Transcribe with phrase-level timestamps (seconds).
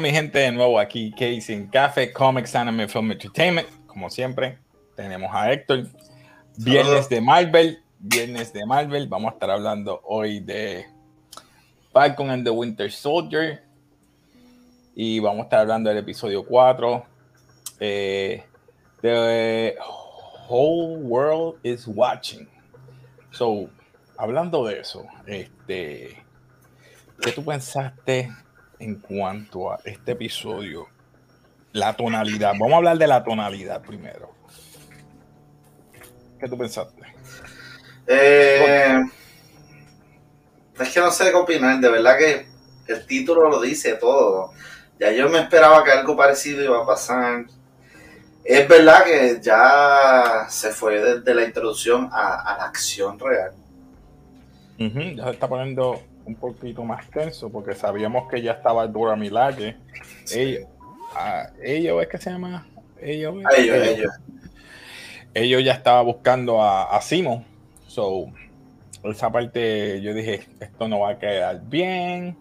[0.00, 3.68] Mi gente, de nuevo aquí, Casey en Café, Comics, Anime, Film Entertainment.
[3.86, 4.58] Como siempre,
[4.96, 5.88] tenemos a Héctor.
[6.56, 9.06] Viernes de Marvel, viernes de Marvel.
[9.08, 10.86] Vamos a estar hablando hoy de
[11.92, 13.62] Falcon and the Winter Soldier.
[14.94, 17.04] Y vamos a estar hablando del episodio 4.
[17.80, 18.42] Eh,
[19.02, 19.76] the
[20.48, 22.48] Whole World is Watching.
[23.32, 23.68] So,
[24.16, 26.24] hablando de eso, este,
[27.20, 28.30] ¿qué tú pensaste
[28.80, 30.88] en cuanto a este episodio?
[31.72, 32.52] La tonalidad.
[32.58, 34.34] Vamos a hablar de la tonalidad primero.
[36.40, 37.02] ¿Qué tú pensaste?
[38.06, 39.00] Eh,
[40.80, 41.78] es que no sé qué opinar.
[41.78, 42.46] De verdad que
[42.92, 44.52] el título lo dice todo.
[44.98, 47.44] Ya yo me esperaba que algo parecido iba a pasar.
[48.42, 53.52] Es verdad que ya se fue desde la introducción a, la acción real.
[54.78, 59.76] Ya se está poniendo un poquito más tenso porque sabíamos que ya estaba Dora Milaje.
[60.32, 60.66] Ellos,
[61.62, 62.66] ellos, ¿es que se llama?
[63.00, 64.12] Ellos, ellos,
[65.34, 65.64] ellos.
[65.64, 67.44] ya estaba buscando a, a Simon.
[67.86, 68.26] So,
[69.04, 72.36] esa parte yo dije, esto no va a quedar bien.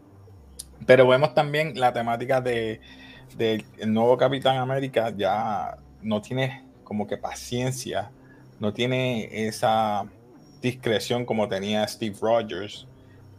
[0.86, 2.80] Pero vemos también la temática de
[3.38, 8.11] del nuevo Capitán América ya no tiene como que paciencia,
[8.59, 10.05] no tiene esa
[10.61, 12.88] discreción como tenía Steve Rogers.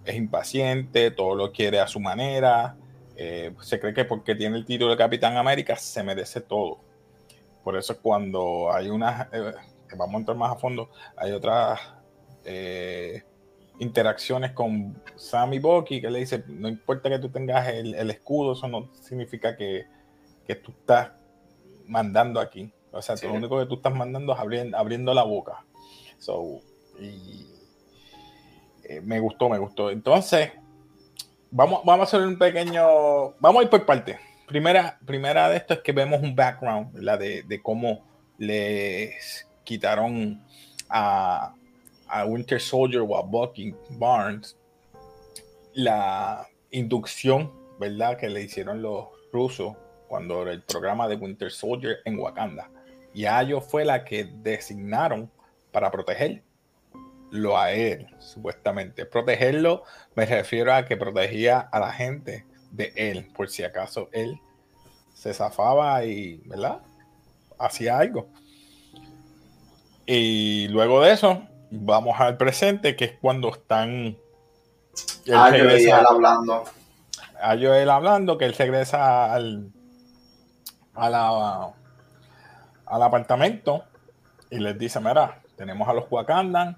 [0.05, 2.77] Es impaciente, todo lo quiere a su manera.
[3.17, 6.81] Eh, se cree que porque tiene el título de Capitán América se merece todo.
[7.63, 9.53] Por eso cuando hay unas, eh,
[9.97, 11.79] vamos a entrar más a fondo, hay otras
[12.45, 13.23] eh,
[13.79, 18.53] interacciones con Sam y Bucky que le dice, no importa que tú tengas el, escudo,
[18.53, 19.87] eso no significa que,
[20.47, 21.13] que tú estás
[21.87, 22.73] mandando aquí.
[22.93, 25.65] O sea, lo único que tú estás mandando es abriendo, abriendo la boca.
[26.19, 26.61] So,
[26.99, 27.50] y,
[28.91, 29.89] eh, me gustó, me gustó.
[29.91, 30.51] Entonces,
[31.51, 33.31] vamos, vamos a hacer un pequeño.
[33.39, 34.19] Vamos a ir por parte.
[34.49, 38.05] Primera, primera de esto es que vemos un background, la De, cómo
[38.37, 40.43] les quitaron
[40.89, 41.55] a,
[42.09, 44.57] a Winter Soldier o a Bucky Barnes
[45.73, 48.17] la inducción, ¿verdad?
[48.17, 49.77] Que le hicieron los rusos
[50.09, 52.69] cuando el programa de Winter Soldier en Wakanda.
[53.15, 55.31] Y a fue la que designaron
[55.71, 55.93] para
[57.31, 59.07] protegerlo a él, supuestamente.
[59.07, 64.41] Protegerlo me refiero a que protegía a la gente de él, por si acaso él
[65.15, 66.81] se zafaba y, ¿verdad?
[67.59, 68.29] Hacía algo.
[70.07, 74.17] Y luego de eso, vamos al presente, que es cuando están.
[75.33, 76.65] Ah, él hablando.
[77.41, 79.71] A Joel hablando, que él regresa al,
[80.95, 81.73] a la,
[82.87, 83.85] al apartamento
[84.51, 86.77] y les dice, mira, tenemos a los Wakandan,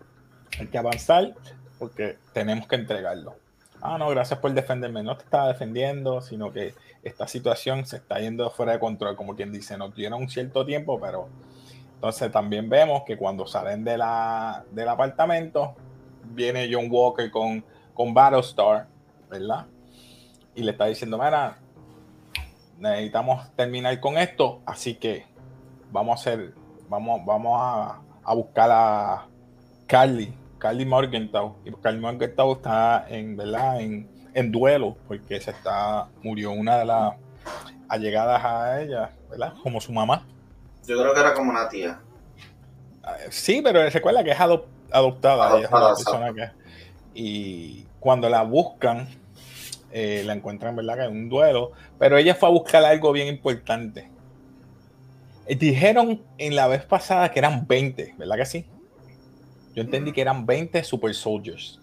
[0.58, 1.34] hay que avanzar
[1.78, 3.36] porque tenemos que entregarlo.
[3.80, 5.02] Ah, no, gracias por defenderme.
[5.02, 9.34] No te estaba defendiendo, sino que esta situación se está yendo fuera de control, como
[9.34, 11.28] quien dice, nos dieron un cierto tiempo, pero
[11.94, 15.74] entonces también vemos que cuando salen de la, del apartamento,
[16.24, 17.64] viene John Walker con,
[17.94, 18.86] con Battlestar,
[19.28, 19.66] ¿verdad?
[20.54, 21.58] Y le está diciendo, mira,
[22.78, 25.26] necesitamos terminar con esto, así que
[25.91, 26.54] vamos a hacer,
[26.88, 27.56] vamos, vamos
[28.24, 29.26] a, buscar a
[29.86, 31.56] Carly, Carly Morgenthau.
[31.64, 33.80] Y Carly Morgenthau está en, ¿verdad?
[33.80, 37.14] En, en duelo, porque se está, murió una de las
[37.88, 39.54] allegadas a ella, ¿verdad?
[39.60, 40.24] Como su mamá.
[40.86, 42.00] Yo creo que era como una tía.
[43.30, 44.40] Sí, pero recuerda que es
[44.92, 45.60] adoptada.
[47.12, 49.08] y cuando la buscan,
[49.90, 50.96] eh, la encuentran, ¿verdad?
[50.96, 54.08] Que en un duelo, pero ella fue a buscar algo bien importante.
[55.46, 58.66] Eh, dijeron en la vez pasada que eran 20, ¿verdad que sí?
[59.75, 61.80] Yo entendí que eran 20 Super Soldiers.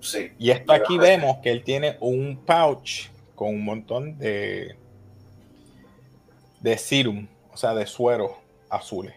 [0.00, 0.32] Sí.
[0.38, 4.76] Y esto aquí vemos que él tiene un pouch con un montón de
[6.60, 8.38] de serum, o sea, de suero
[8.68, 9.14] azules.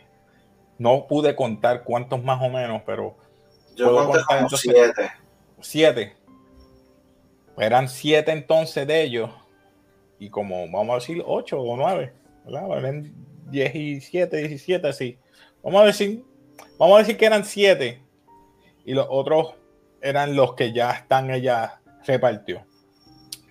[0.78, 3.16] No pude contar cuántos más o menos, pero
[3.76, 5.12] yo puedo contar siete.
[5.62, 6.16] Siete.
[7.58, 9.30] Eran siete entonces de ellos.
[10.20, 12.14] Y como vamos a decir ocho o nueve,
[12.46, 12.78] ¿verdad?
[12.78, 13.14] Eran
[13.52, 15.18] 17, 17, así.
[15.62, 16.24] Vamos a decir,
[16.78, 18.02] vamos a decir que eran siete.
[18.86, 19.54] Y los otros
[20.02, 22.66] eran los que ya están, ella repartió.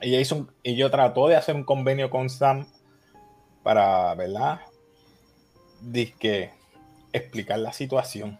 [0.01, 2.67] Ella hizo y yo trató de hacer un convenio con Sam
[3.63, 4.61] para, ¿verdad?
[5.81, 6.53] Disque
[7.13, 8.39] explicar la situación.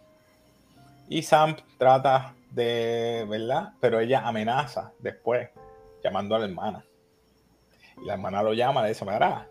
[1.09, 3.73] Y Sam trata de, ¿verdad?
[3.81, 5.51] Pero ella amenaza después,
[6.03, 6.85] llamando a la hermana.
[8.05, 9.49] La hermana lo llama, le dice, mira,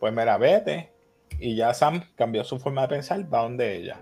[0.00, 0.92] pues mira, vete.
[1.38, 4.00] Y ya Sam cambió su forma de pensar, va donde ella.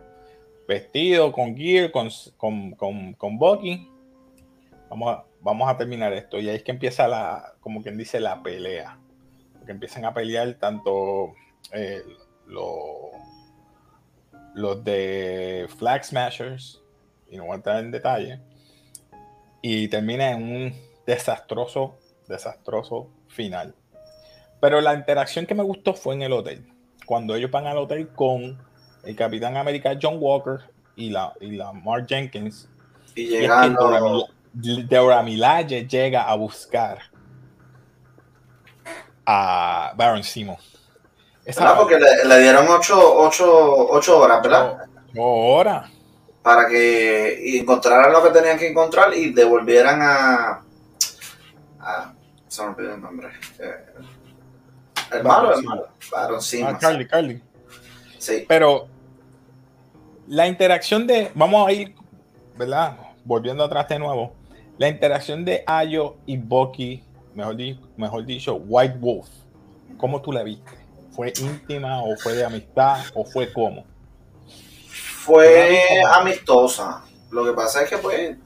[0.71, 3.91] Vestido, con gear, con, con, con, con Bucky.
[4.89, 6.39] Vamos a, vamos a terminar esto.
[6.39, 8.97] Y ahí es que empieza la, como quien dice, la pelea.
[9.67, 11.35] que empiezan a pelear tanto
[11.73, 12.05] eh,
[14.55, 16.81] los de Flag Smashers,
[17.29, 18.41] y no voy a entrar en detalle,
[19.63, 20.75] y termina en un
[21.05, 23.75] desastroso, desastroso final.
[24.61, 26.65] Pero la interacción que me gustó fue en el hotel.
[27.07, 28.70] Cuando ellos van al hotel con
[29.05, 30.61] el Capitán América John Walker
[30.97, 32.69] y la, y la Mark Jenkins.
[33.15, 34.29] Y llegando.
[34.53, 36.99] Deborah Milaje llega a buscar
[39.25, 40.59] a Baron Simo.
[41.45, 42.99] Esa porque le, dieron ocho,
[44.19, 44.89] horas, ¿verdad?
[45.13, 45.91] Ocho horas.
[46.43, 50.63] Para que encontraran lo que tenían que encontrar y devolvieran a.
[51.81, 52.13] a
[52.49, 53.29] se me olvidó el nombre.
[53.59, 53.85] Eh,
[55.13, 55.89] el malo, el malo.
[56.11, 56.69] Baron Simo.
[56.69, 57.43] Ah, Carly, Carly.
[58.21, 58.45] Sí.
[58.47, 58.87] Pero
[60.29, 61.33] la interacción de.
[61.35, 61.95] Vamos a ir,
[62.57, 62.97] ¿verdad?
[63.25, 64.33] Volviendo atrás de nuevo.
[64.79, 67.03] La interacción de Ayo y Bucky,
[67.35, 67.57] mejor,
[67.97, 69.29] mejor dicho, White Wolf.
[69.97, 70.73] ¿Cómo tú la viste?
[71.11, 73.85] ¿Fue íntima o fue de amistad o fue cómo?
[74.87, 75.83] Fue
[76.15, 77.05] amistosa.
[77.31, 78.37] Lo que pasa es que, pues,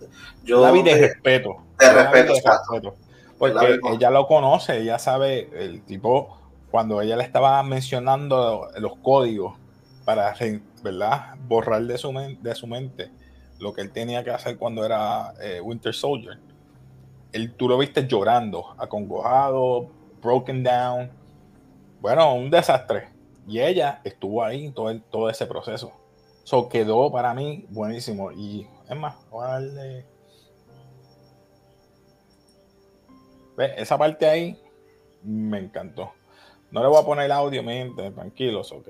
[0.43, 0.63] yo.
[0.63, 1.57] La vi de respeto.
[1.79, 2.97] De respeto, respeto.
[3.39, 6.39] Porque ella lo conoce, ella sabe, el tipo,
[6.71, 9.59] cuando ella le estaba mencionando los códigos
[10.05, 10.35] para,
[10.83, 13.11] ¿verdad?, borrar de su, de su mente
[13.59, 16.39] lo que él tenía que hacer cuando era eh, Winter Soldier.
[17.33, 19.91] Él, tú lo viste llorando, acongojado,
[20.23, 21.11] broken down.
[22.01, 23.09] Bueno, un desastre.
[23.47, 25.93] Y ella estuvo ahí todo, todo ese proceso.
[26.45, 28.33] Eso quedó para mí buenísimo.
[28.33, 30.07] Y es más, voy a darle.
[33.77, 34.61] Esa parte ahí
[35.23, 36.13] me encantó.
[36.71, 38.89] No le voy a poner el audio, mente, tranquilos, ok.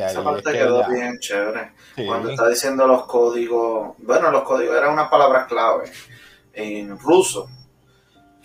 [0.00, 1.72] Esa parte quedó bien chévere.
[2.06, 5.90] Cuando está diciendo los códigos, bueno, los códigos eran unas palabras clave
[6.54, 7.48] en ruso.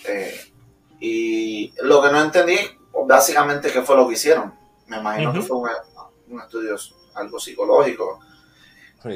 [0.05, 0.51] Eh,
[0.99, 2.57] y lo que no entendí,
[3.05, 4.53] básicamente, qué fue lo que hicieron.
[4.87, 6.75] Me imagino que fue un, estudio
[7.15, 8.19] algo psicológico.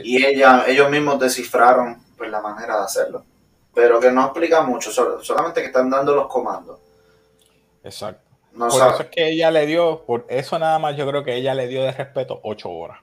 [0.04, 3.26] Y ella, ellos mismos descifraron pues, la manera de hacerlo.
[3.74, 6.80] Pero que no explica mucho, solamente que están dando los comandos.
[7.84, 11.36] Exacto por eso es que ella le dio, por eso nada más yo creo que
[11.36, 13.00] ella le dio de respeto ocho horas.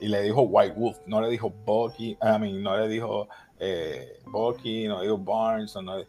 [0.00, 3.28] Y le dijo White Wolf, no le dijo Bucky, I mean, no le dijo
[3.58, 6.06] eh, Bucky, no le dijo Barnes, no le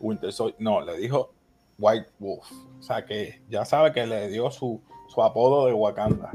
[0.00, 1.32] Winter Soldier, no, le dijo
[1.78, 2.50] White Wolf.
[2.78, 6.32] O sea que ya sabe que le dio su, su apodo de Wakanda.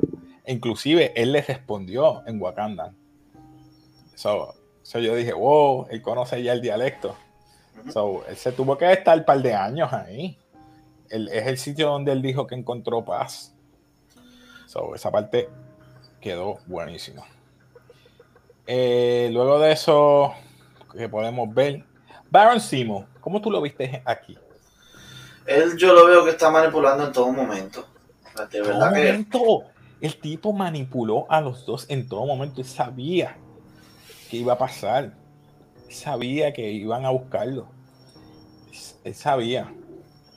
[0.48, 2.94] inclusive él le respondió en Wakanda.
[4.16, 4.54] So,
[4.84, 7.16] yo dije, wow, él conoce ya el dialecto.
[7.92, 10.38] So, él se tuvo que estar un par de años ahí
[11.12, 13.54] es el sitio donde él dijo que encontró paz.
[14.96, 15.50] esa parte
[16.20, 17.24] quedó buenísima.
[18.68, 20.34] Eh, luego de eso,
[20.94, 21.84] que podemos ver,
[22.30, 24.38] Baron Simo, ¿cómo tú lo viste aquí?
[25.46, 27.86] Él yo lo veo que está manipulando en todo momento.
[28.52, 29.26] De verdad que...
[30.02, 33.38] El tipo manipuló a los dos en todo momento y sabía
[34.30, 35.14] que iba a pasar.
[35.90, 37.68] Sabía que iban a buscarlo.
[39.04, 39.72] Él sabía.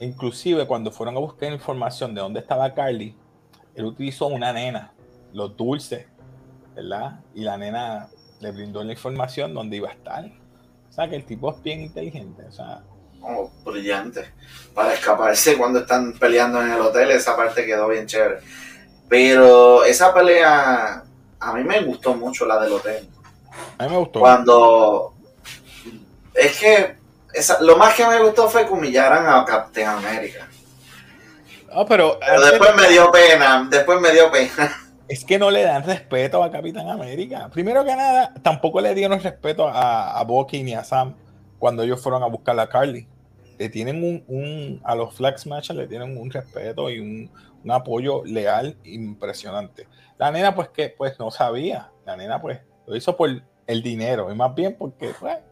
[0.05, 3.17] Inclusive cuando fueron a buscar información de dónde estaba Carly,
[3.75, 4.93] él utilizó una nena,
[5.33, 6.07] los dulces,
[6.75, 7.21] ¿verdad?
[7.35, 10.27] Y la nena le brindó la información dónde iba a estar.
[10.27, 12.83] O sea que el tipo es bien inteligente, o sea.
[13.23, 14.27] Oh, brillante.
[14.75, 18.41] Para escaparse cuando están peleando en el hotel, esa parte quedó bien chévere.
[19.09, 21.03] Pero esa pelea,
[21.41, 23.09] a mí me gustó mucho la del hotel.
[23.79, 24.21] A mí me gustó.
[24.21, 25.15] Cuando.
[26.35, 27.04] Es que
[27.61, 30.49] lo más que me gustó fue que humillaran a Captain America.
[31.89, 32.19] pero,
[32.51, 34.81] después me dio pena, después me dio pena.
[35.07, 37.51] Es que no le dan respeto a Capitán América.
[37.53, 41.15] Primero que nada, tampoco le dieron respeto a, a Bucky ni a Sam
[41.65, 43.09] cuando ellos fueron a buscar a Carly.
[43.59, 47.31] Le tienen un, a los Flag Smashers le tienen un respeto y un,
[47.71, 49.89] apoyo leal impresionante.
[50.19, 51.91] La nena, pues que pues no sabía.
[52.05, 53.31] La nena, pues, lo hizo por
[53.67, 55.43] el dinero, y más bien porque fue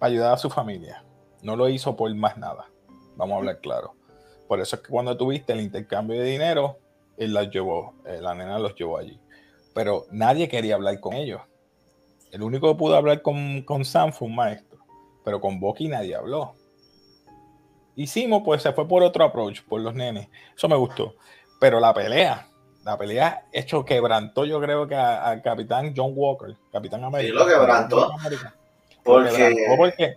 [0.00, 1.03] para ayudar a su familia.
[1.44, 2.70] No lo hizo por más nada.
[3.16, 3.94] Vamos a hablar claro.
[4.48, 6.78] Por eso es que cuando tuviste el intercambio de dinero,
[7.16, 9.20] él las llevó, eh, la nena los llevó allí.
[9.74, 11.42] Pero nadie quería hablar con ellos.
[12.32, 14.78] El único que pudo hablar con, con Sam fue un maestro.
[15.22, 16.54] Pero con Bucky nadie habló.
[17.94, 20.28] Hicimos, pues se fue por otro approach, por los nenes.
[20.56, 21.14] Eso me gustó.
[21.60, 22.48] Pero la pelea,
[22.84, 27.32] la pelea hecho quebrantó, yo creo que al capitán John Walker, capitán América.
[27.32, 28.10] Sí, lo quebrantó.
[29.04, 29.66] Porque...
[29.76, 30.16] porque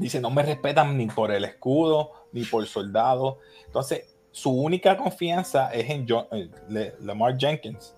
[0.00, 3.38] Dice, no me respetan ni por el escudo, ni por soldado.
[3.66, 7.94] Entonces, su única confianza es en John, eh, Lamar Jenkins.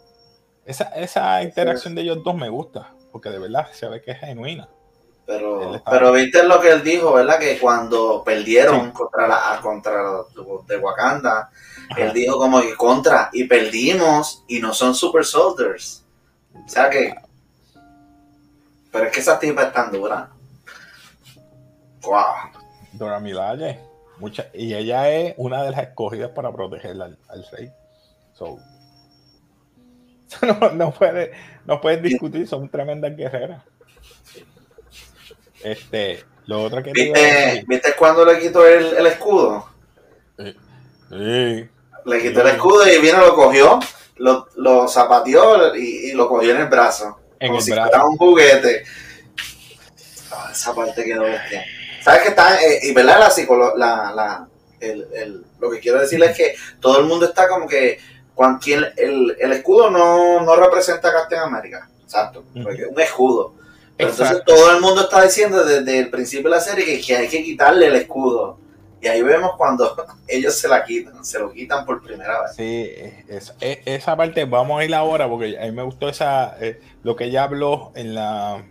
[0.64, 4.18] Esa, esa interacción de ellos dos me gusta, porque de verdad se ve que es
[4.18, 4.68] genuina.
[5.24, 7.38] Pero, pero viste lo que él dijo, ¿verdad?
[7.38, 10.02] Que cuando perdieron contra la contra
[10.66, 11.50] de Wakanda,
[11.96, 16.04] él dijo como que contra y perdimos y no son super soldiers.
[16.52, 17.14] O sea que
[18.92, 20.28] pero es que esa tipa es tan dura.
[22.02, 22.24] Wow.
[22.92, 23.78] Dora Milaje.
[24.18, 27.16] Mucha, y ella es una de las escogidas para proteger al,
[27.52, 27.72] rey.
[28.34, 28.58] So,
[30.42, 31.32] no, no, puede,
[31.64, 33.62] no puedes discutir, son tremendas guerreras.
[35.62, 39.68] Este, lo otro que ¿Viste, ¿Viste cuando le quitó el, el escudo?
[40.36, 41.68] Sí.
[42.04, 43.78] Le quitó el escudo y viene, lo cogió,
[44.16, 47.20] lo, lo zapateó y, y, lo cogió en el brazo.
[47.38, 47.90] En como el si brazo.
[47.90, 48.84] fuera un juguete.
[50.32, 51.64] Oh, esa parte quedó bestia.
[52.02, 52.62] ¿Sabes que está?
[52.62, 53.32] Eh, y verdad, la,
[53.76, 54.48] la, la
[54.80, 57.98] el, el, lo que quiero decirle es que todo el mundo está como que
[58.34, 61.88] cualquier, el, el escudo no, no representa a Captain América.
[62.02, 62.44] Exacto.
[62.62, 63.62] Porque es un escudo
[63.98, 67.42] entonces todo el mundo está diciendo desde el principio de la serie que, hay que
[67.42, 68.58] quitarle el escudo.
[69.00, 69.96] Y ahí vemos cuando
[70.28, 72.54] ellos se la quitan, se lo quitan por primera vez.
[72.56, 72.90] Sí,
[73.84, 77.24] esa parte vamos a ir ahora porque a mí me gustó esa eh, lo que
[77.24, 78.64] ella habló en la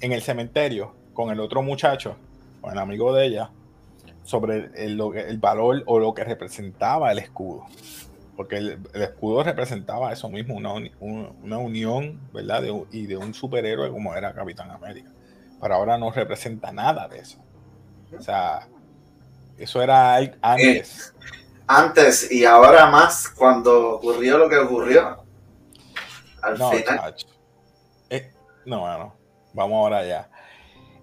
[0.00, 2.16] en el cementerio con el otro muchacho,
[2.60, 3.50] con el amigo de ella,
[4.24, 7.66] sobre el, el valor o lo que representaba el escudo
[8.40, 12.62] porque el, escudo representaba eso mismo, una, una unión, ¿verdad?
[12.90, 15.10] y de un superhéroe como era Capitán América.
[15.60, 17.36] Pero ahora no representa nada de eso.
[18.18, 18.66] O sea,
[19.58, 21.12] eso era antes.
[21.14, 21.34] Eh,
[21.66, 25.22] antes y ahora más cuando ocurrió lo que ocurrió.
[26.40, 27.14] Al no, final.
[28.08, 28.32] Eh,
[28.64, 29.14] no, bueno,
[29.52, 30.30] vamos ahora allá.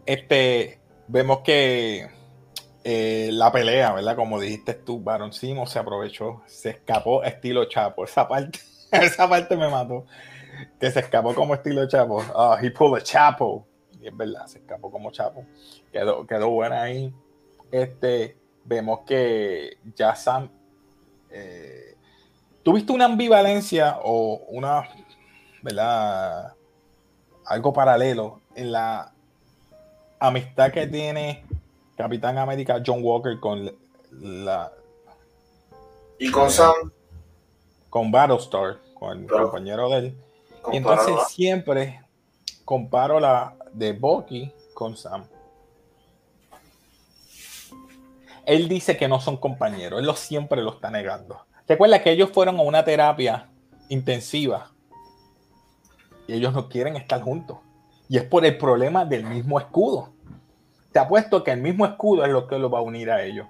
[0.08, 2.10] Este, vemos que
[2.84, 4.16] eh, la pelea, ¿verdad?
[4.16, 8.06] Como dijiste tú, Baron Simo se aprovechó, se escapó estilo Chapo.
[8.06, 8.60] Esa parte,
[8.92, 10.06] esa parte me mató.
[10.80, 12.24] Que se escapó como estilo Chapo.
[12.36, 13.68] Ah, he pulled a Chapo.
[14.02, 15.46] Y es verdad, se escapó como Chapo.
[15.92, 17.14] Quedó, quedó buena ahí.
[17.72, 20.50] Este, vemos que ya Sam.
[21.30, 21.96] Eh,
[22.64, 24.88] ¿Tuviste una ambivalencia o una,
[25.62, 26.54] ¿verdad?
[27.46, 29.14] Algo paralelo en la
[30.20, 31.46] amistad que tiene
[31.96, 33.72] Capitán América John Walker con
[34.12, 34.72] la.
[36.20, 36.92] Y con Sam.
[37.90, 40.18] Con Battlestar, con el compañero de él.
[40.72, 42.02] Y entonces siempre
[42.66, 45.26] comparo la de Bucky con Sam.
[48.46, 51.46] Él dice que no son compañeros, él lo, siempre lo está negando.
[51.68, 53.50] Recuerda que ellos fueron a una terapia
[53.90, 54.72] intensiva
[56.28, 57.58] y ellos no quieren estar juntos.
[58.10, 60.18] Y es por el problema del mismo escudo
[60.98, 63.46] te apuesto que el mismo escudo es lo que lo va a unir a ellos.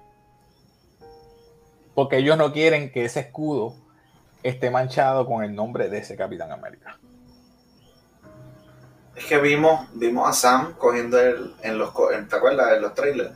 [1.94, 3.74] Porque ellos no quieren que ese escudo
[4.42, 6.98] esté manchado con el nombre de ese Capitán América.
[9.16, 11.94] Es que vimos, vimos a Sam cogiendo el, en los,
[12.28, 12.74] ¿te acuerdas?
[12.74, 13.32] En los trailers.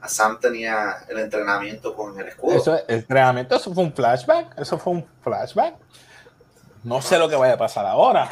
[0.00, 2.56] A Sam tenía el entrenamiento con el escudo.
[2.56, 4.58] Eso, el entrenamiento, eso fue un flashback.
[4.58, 5.74] Eso fue un flashback.
[6.84, 8.30] No sé lo que vaya a pasar ahora.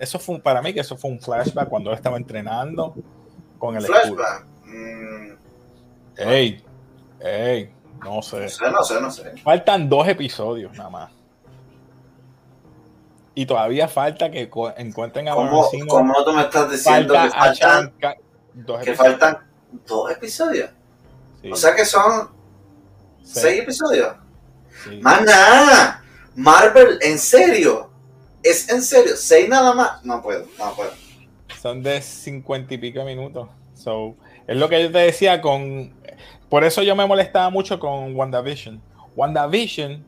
[0.00, 2.94] Eso fue para mí que eso fue un flashback cuando él estaba entrenando
[3.58, 4.46] con el Flashback.
[4.64, 5.32] Mm.
[6.16, 6.64] Ey,
[7.20, 8.40] ey, no sé.
[8.40, 9.36] No sé, no sé, no sé.
[9.44, 11.12] Faltan dos episodios nada más.
[13.34, 17.92] Y todavía falta que encuentren a ¿Cómo, ¿Cómo tú me estás diciendo que faltan,
[18.54, 19.38] dos que faltan
[19.86, 20.70] dos episodios?
[21.52, 22.30] O sea que son
[23.22, 24.16] seis, episodios.
[24.82, 24.98] Sí.
[25.02, 26.02] Más nada.
[26.36, 27.89] Marvel, en serio.
[28.42, 29.16] Es en serio.
[29.16, 30.04] Seis nada más.
[30.04, 30.90] No puedo, no puedo.
[31.60, 33.48] Son de cincuenta y pico minutos.
[33.74, 34.16] So,
[34.46, 35.92] es lo que yo te decía con.
[36.48, 38.80] Por eso yo me molestaba mucho con WandaVision.
[39.16, 40.04] WandaVision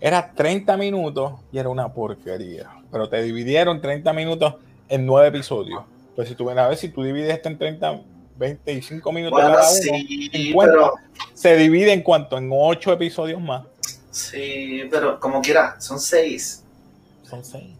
[0.00, 2.70] era 30 minutos y era una porquería.
[2.90, 4.54] Pero te dividieron 30 minutos
[4.88, 5.82] en nueve episodios.
[6.14, 8.02] Pues si tú ven a ver, si tú divides esto en 30,
[8.36, 10.92] 25 minutos cada uno,
[11.32, 13.64] se divide en cuanto en ocho episodios más.
[14.10, 16.63] Sí, pero como quiera, son seis.
[17.28, 17.76] Son seis.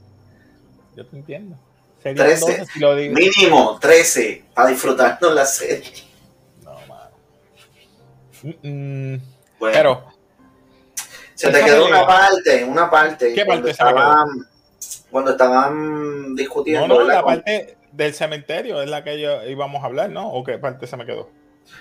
[0.96, 1.56] Yo te entiendo.
[2.12, 2.66] 13.
[3.10, 5.92] Mínimo 13 para disfrutarnos la serie.
[6.62, 7.10] No, mano.
[9.60, 10.04] Pero.
[11.34, 13.32] Se te quedó una parte, una parte.
[13.32, 14.28] ¿Qué parte estaban,
[15.10, 16.86] Cuando estaban discutiendo.
[16.86, 20.30] No, no, la parte del cementerio es la que yo íbamos a hablar, ¿no?
[20.30, 21.30] ¿O qué parte se me quedó?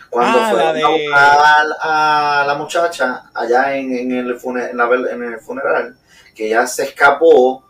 [0.09, 1.09] Cuando ah, fue de...
[1.13, 5.97] a, la muchacha allá en, en, el en el funeral,
[6.33, 7.63] que ya se escapó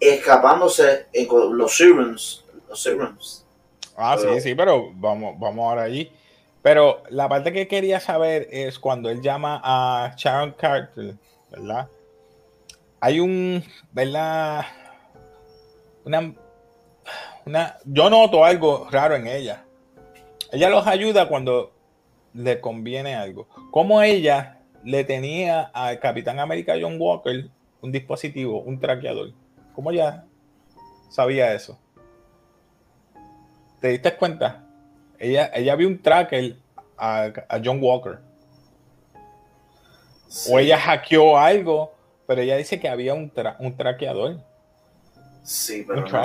[0.00, 2.44] escapándose en los Sirens.
[2.68, 3.46] Los Sirens.
[3.96, 6.10] Ah, sí, sí, pero vamos, vamos ahora allí.
[6.62, 11.14] Pero la parte que quería saber es cuando él llama a Sharon Carter,
[11.50, 11.88] ¿verdad?
[13.00, 14.64] Hay un, ¿verdad?
[16.04, 16.34] Una,
[17.44, 19.64] una, yo noto algo raro en ella.
[20.52, 21.72] Ella los ayuda cuando
[22.34, 23.48] le conviene algo.
[23.70, 27.48] Como ella le tenía al Capitán América John Walker
[27.82, 29.32] un dispositivo, un traqueador.
[29.74, 30.24] ¿Cómo ella
[31.10, 31.78] sabía eso?
[33.80, 34.64] ¿Te diste cuenta?
[35.18, 36.56] Ella, ella vio un tracker
[36.96, 38.20] a, John Walker.
[40.50, 41.92] O ella hackeó algo,
[42.26, 44.40] pero ella dice que había un, un traqueador.
[45.42, 46.22] Sí, pero no,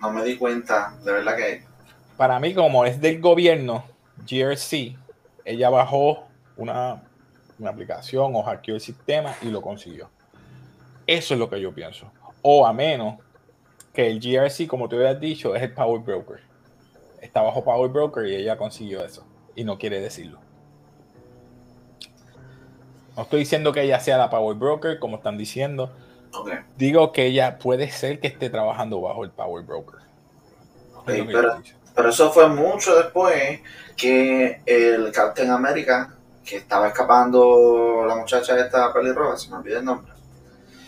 [0.00, 1.64] no me di cuenta, de verdad que...
[2.16, 3.84] Para mí, como es del gobierno,
[4.28, 4.96] GRC,
[5.44, 7.02] ella bajó una,
[7.58, 10.10] una aplicación o hackeó el sistema y lo consiguió.
[11.10, 12.08] Eso es lo que yo pienso.
[12.40, 13.16] O a menos
[13.92, 16.38] que el GRC, como te habías dicho, es el Power Broker.
[17.20, 19.26] Está bajo Power Broker y ella consiguió eso.
[19.56, 20.38] Y no quiere decirlo.
[23.16, 25.90] No estoy diciendo que ella sea la Power Broker, como están diciendo.
[26.76, 29.98] Digo que ella puede ser que esté trabajando bajo el Power Broker.
[31.04, 31.60] pero,
[31.92, 33.58] pero, eso fue mucho después
[33.96, 36.14] que el Captain America,
[36.44, 40.09] que estaba escapando la muchacha de esta pelirroja, se me olvida el nombre.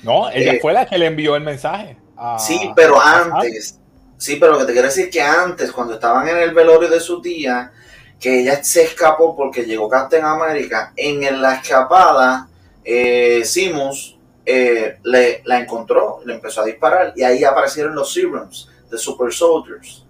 [0.02, 1.97] No, ella eh, fue la que le envió el mensaje.
[2.38, 3.78] sí, pero antes.
[4.16, 6.88] Sí, pero lo que te quiero decir es que antes, cuando estaban en el velorio
[6.88, 7.73] de su tía,
[8.21, 12.49] que ella se escapó porque llegó Captain America, en la escapada,
[12.85, 14.16] eh, Simus
[14.47, 19.32] eh, le, la encontró, le empezó a disparar y ahí aparecieron los serums de Super
[19.32, 20.04] Soldiers,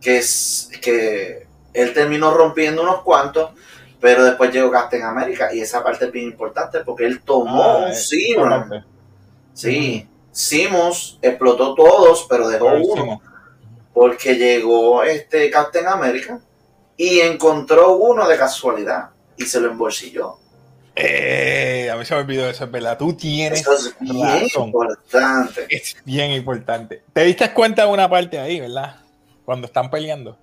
[0.00, 3.50] que es que él terminó rompiendo unos cuantos,
[4.00, 7.86] pero después llegó Captain America y esa parte es bien importante porque él tomó ah,
[7.86, 8.70] un serum.
[9.58, 13.20] Sí, Simus explotó todos, pero dejó uno.
[13.92, 16.38] Porque llegó este Captain America
[16.96, 20.36] y encontró uno de casualidad y se lo embolsilló.
[20.94, 22.96] Eh, a mí se me olvidó eso, ¿verdad?
[22.96, 25.66] Tú tienes eso es bien importante.
[25.68, 27.02] Es bien importante.
[27.12, 28.94] ¿Te diste cuenta de una parte ahí, verdad?
[29.44, 30.38] Cuando están peleando.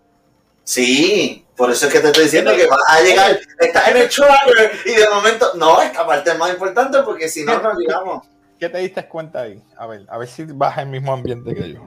[0.65, 4.09] Sí, por eso es que te estoy diciendo que va a llegar, estás en el
[4.09, 8.34] trailer y de momento, no, esta parte es más importante porque si no, no llegamos.
[8.59, 9.61] ¿Qué te diste cuenta ahí?
[9.77, 11.81] A ver, a ver si vas el mismo ambiente que yo.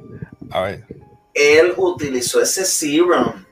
[0.50, 0.84] A ver.
[1.32, 3.44] Él utilizó ese serum.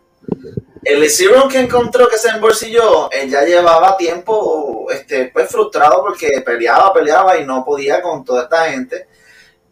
[0.85, 6.43] El serum que encontró que se embolsilló, él ya llevaba tiempo este, pues, frustrado porque
[6.45, 9.09] peleaba, peleaba y no podía con toda esta gente.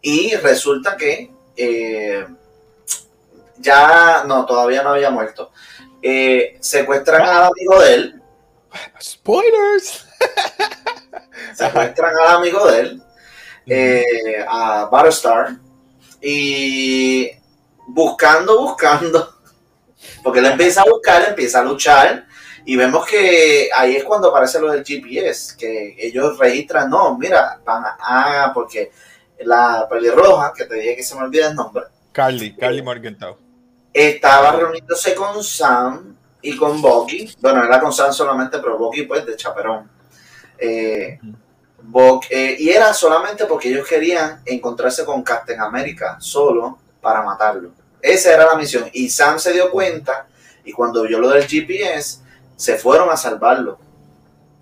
[0.01, 2.27] Y resulta que eh,
[3.59, 5.53] ya, no, todavía no había muerto.
[6.03, 8.23] Eh, secuestran al amigo de él.
[9.01, 10.07] Spoilers.
[11.55, 13.03] secuestran al amigo de él
[13.67, 15.57] eh, a Battlestar
[16.21, 17.31] y
[17.87, 19.35] buscando, buscando,
[20.23, 22.27] porque él empieza a buscar, empieza a luchar
[22.67, 27.61] y vemos que ahí es cuando aparece lo del GPS, que ellos registran, no, mira,
[27.65, 28.91] van a, ah, porque
[29.41, 31.85] la pelirroja, que te dije que se me olvida el nombre.
[32.13, 33.37] Carly, Carly Morgenthau.
[33.93, 37.35] Estaba reuniéndose con Sam y con Bucky.
[37.41, 39.91] Bueno, era con Sam solamente, pero Bucky pues de chaperón.
[40.59, 41.19] Eh,
[42.31, 47.71] eh, y era solamente porque ellos querían encontrarse con Captain America solo para matarlo.
[48.01, 48.89] Esa era la misión.
[48.93, 50.27] Y Sam se dio cuenta
[50.65, 52.21] y cuando vio lo del GPS,
[52.57, 53.79] se fueron a salvarlo.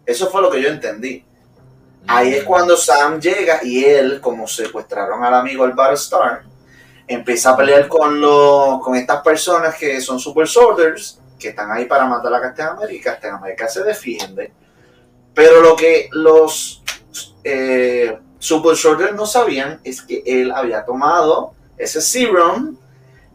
[0.05, 1.25] Eso fue lo que yo entendí.
[2.07, 6.43] Ahí es cuando Sam llega y él, como secuestraron al amigo el Battlestar,
[7.07, 11.85] empieza a pelear con, los, con estas personas que son super soldiers, que están ahí
[11.85, 13.13] para matar a Captain America.
[13.13, 14.53] Captain America se defiende.
[15.33, 16.82] Pero lo que los
[17.45, 22.77] eh, Super Soldier no sabían es que él había tomado ese serum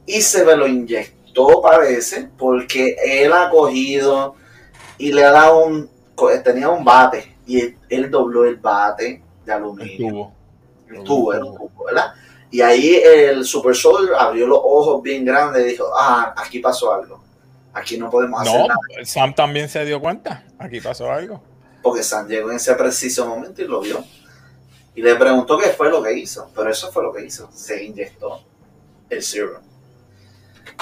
[0.06, 4.36] y se lo inyectó, parece, porque él ha cogido
[4.98, 5.90] y le ha dado un.
[6.44, 10.32] tenía un bate y él, dobló el bate de aluminio.
[10.90, 11.34] El tubo.
[11.34, 12.14] El tubo, ¿verdad?
[12.50, 16.94] Y ahí el Super Soldier abrió los ojos bien grandes y dijo: Ah, aquí pasó
[16.94, 17.22] algo.
[17.74, 18.76] Aquí no podemos hacer nada.
[19.04, 20.46] Sam también se dio cuenta.
[20.58, 21.42] Aquí pasó algo
[21.82, 24.04] porque Sam llegó en ese preciso momento y lo vio.
[24.96, 27.50] Y le preguntó qué fue lo que hizo, pero eso fue lo que hizo.
[27.52, 28.44] Se inyectó
[29.10, 29.62] el serum.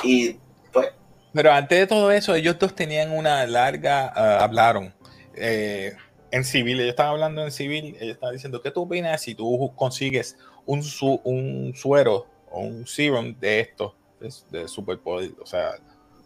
[0.03, 0.38] Y
[0.71, 0.88] pues...
[1.34, 4.93] Pero antes de todo eso, ellos dos tenían una larga, ah, hablaron
[5.36, 5.95] eh,
[6.31, 9.73] en civil, ellos estaban hablando en civil, ellos estaban diciendo, ¿qué tú opinas si tú
[9.75, 10.81] consigues un,
[11.23, 15.71] un suero o un serum de esto, de, de superpoder, o sea,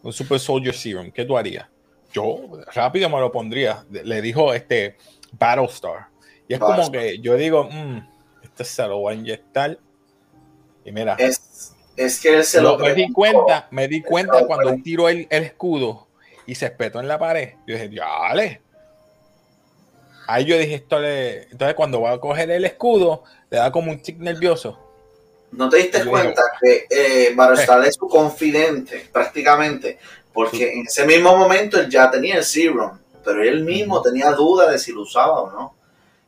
[0.04, 1.68] un super soldier serum, ¿qué tú harías?
[2.12, 3.86] Yo rápido me lo pondría.
[3.90, 4.98] Le dijo este
[5.32, 6.08] Battlestar.
[6.48, 8.00] Y es como que yo digo, mmm,
[8.44, 9.78] este se lo voy a inyectar.
[10.84, 11.16] Y mira.
[11.20, 15.10] Es, es que él se lo, Me di cuenta, me di cuenta cuando él tiró
[15.10, 16.08] el, escudo
[16.46, 17.56] y se espetó en la pared.
[17.68, 18.62] Yo dije, dale.
[20.28, 21.44] Ahí yo dije, esto le...
[21.44, 24.80] Entonces cuando va a coger el escudo, le da como un tic nervioso.
[25.52, 29.98] ¿No te diste cuenta que eh, Battlestar es su confidente, prácticamente?
[30.40, 34.72] Porque en ese mismo momento él ya tenía el Serum, pero él mismo tenía duda
[34.72, 35.76] de si lo usaba o no.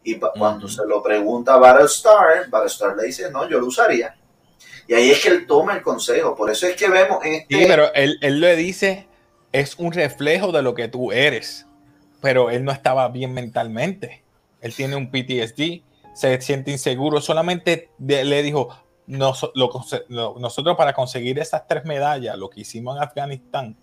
[0.03, 4.13] Y cuando se lo pregunta a Battlestar, Battlestar le dice, no, yo lo usaría.
[4.85, 6.35] Y ahí es que él toma el consejo.
[6.35, 7.55] Por eso es que vemos en este...
[7.55, 9.07] Sí, pero él, él le dice,
[9.53, 11.65] es un reflejo de lo que tú eres.
[12.19, 14.25] Pero él no estaba bien mentalmente.
[14.59, 17.21] Él tiene un PTSD, se siente inseguro.
[17.21, 23.77] Solamente le dijo, nosotros para conseguir esas tres medallas, lo que hicimos en Afganistán,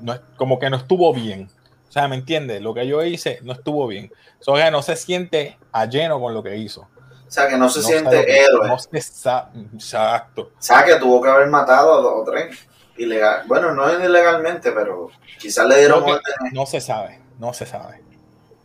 [0.00, 1.48] no, como que no estuvo bien.
[1.88, 2.62] O sea, ¿me entiendes?
[2.62, 4.12] Lo que yo hice no estuvo bien.
[4.46, 6.82] O sea, no se siente a lleno con lo que hizo.
[6.82, 8.68] O sea, que no se siente héroe.
[8.68, 10.42] No exacto.
[10.42, 12.66] O sea, que tuvo que haber matado a dos o tres.
[12.96, 13.44] Ilegal.
[13.46, 16.18] Bueno, no es ilegalmente, pero quizás le dieron no,
[16.52, 18.02] no se sabe, no se sabe.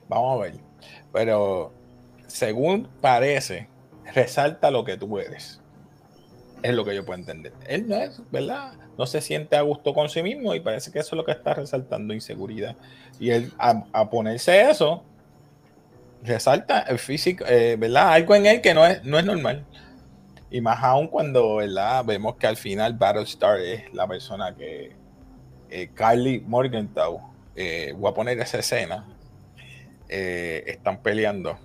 [0.10, 0.56] Vamos a ver.
[1.14, 1.72] Pero
[2.28, 3.70] según parece,
[4.14, 5.62] resalta lo que tú eres.
[6.64, 7.54] Es lo que yo puedo entender.
[7.68, 8.74] Él no es, ¿verdad?
[8.98, 11.32] No se siente a gusto con sí mismo y parece que eso es lo que
[11.32, 12.76] está resaltando inseguridad.
[13.20, 15.04] Y él, a, ponerse eso,
[16.24, 18.14] resalta el físico, eh, ¿verdad?
[18.14, 19.66] Algo en él que no es, no es normal.
[20.50, 22.04] Y más aún cuando, ¿verdad?
[22.06, 24.96] Vemos que al final Battlestar es la persona que
[25.70, 27.22] eh, Kylie Morgenthau,
[27.56, 29.06] eh, voy a poner esa escena,
[30.08, 31.60] están peleando.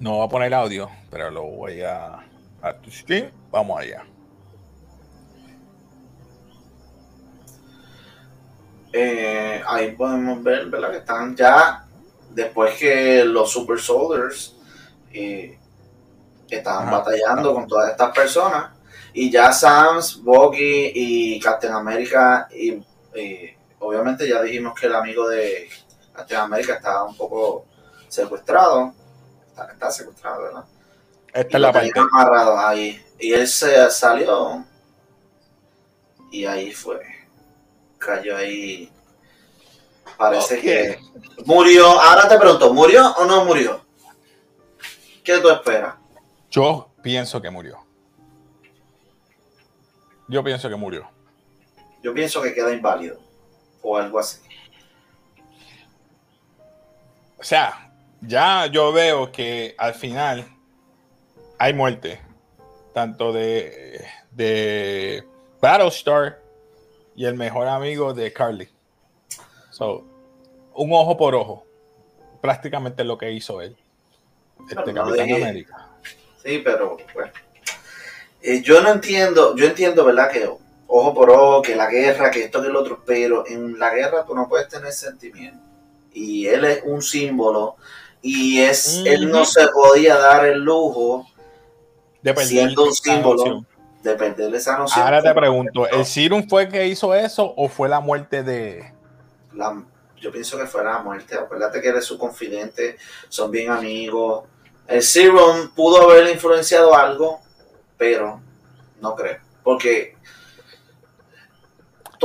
[0.00, 2.24] No voy a poner audio, pero lo voy a
[2.64, 3.30] a tu stream.
[3.50, 4.04] Vamos allá.
[8.92, 10.90] Eh, ahí podemos ver, ¿verdad?
[10.92, 11.84] Que están ya,
[12.30, 14.56] después que los Super Soldiers
[15.12, 15.58] eh,
[16.48, 18.70] estaban batallando con todas estas personas,
[19.12, 22.80] y ya Sams, Boggy y Captain America, y
[23.80, 25.68] obviamente ya dijimos que el amigo de
[26.12, 27.66] Captain America estaba un poco
[28.08, 28.94] secuestrado,
[29.48, 30.64] está, está secuestrado, ¿verdad?
[31.34, 31.92] Esta es la parte.
[31.98, 33.04] amarrado ahí.
[33.18, 34.64] Y él se salió.
[36.30, 37.00] Y ahí fue.
[37.98, 38.88] Cayó ahí.
[40.16, 41.00] Parece que
[41.44, 42.00] murió.
[42.00, 43.84] Ahora te pregunto, ¿murió o no murió?
[45.24, 45.96] ¿Qué tú esperas?
[46.50, 47.84] Yo pienso que murió.
[50.28, 51.10] Yo pienso que murió.
[52.00, 53.18] Yo pienso que queda inválido.
[53.82, 54.40] O algo así.
[57.38, 60.53] O sea, ya yo veo que al final
[61.58, 62.20] hay muerte,
[62.92, 65.24] tanto de, de
[65.60, 66.40] Battlestar
[67.16, 68.68] y el mejor amigo de Carly.
[69.70, 70.04] So,
[70.74, 71.66] un ojo por ojo,
[72.40, 73.76] prácticamente lo que hizo él,
[74.68, 75.88] este Capitán América.
[76.42, 77.32] Sí, pero bueno,
[78.42, 80.30] eh, yo no entiendo, yo entiendo, ¿verdad?
[80.30, 80.46] Que
[80.86, 84.24] ojo por ojo, que la guerra, que esto, que el otro, pero en la guerra
[84.26, 85.58] tú no puedes tener sentimiento.
[86.12, 87.76] Y él es un símbolo
[88.22, 91.26] y es, él no se podía dar el lujo
[92.24, 93.64] de siendo un símbolo
[94.02, 95.04] de perder esa noción.
[95.04, 98.92] Ahora te pregunto, ¿el Serum fue el que hizo eso o fue la muerte de...?
[100.20, 101.36] yo pienso que fue la muerte.
[101.36, 102.96] Acuérdate que eres su confidente,
[103.28, 104.44] son bien amigos.
[104.88, 107.40] El Serum pudo haber influenciado algo,
[107.98, 108.40] pero
[109.00, 109.38] no creo.
[109.62, 110.16] Porque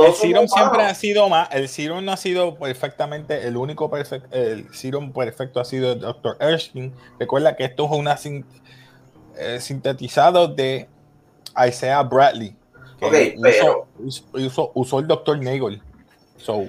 [0.06, 1.48] el Serum siempre ha sido más.
[1.52, 4.28] El Serum no ha sido perfectamente el único perfecto.
[4.32, 6.36] El Serum perfecto ha sido el Dr.
[6.40, 6.92] Erskine.
[7.18, 8.16] Recuerda que esto es una
[9.38, 10.88] eh, sintetizado de
[11.66, 12.56] Isaiah Bradley.
[12.98, 13.36] Que
[14.74, 15.80] usó, el doctor Nagel.
[16.36, 16.68] So,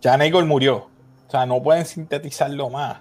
[0.00, 0.88] ya Nagel murió.
[1.28, 2.98] O sea, no pueden sintetizarlo más.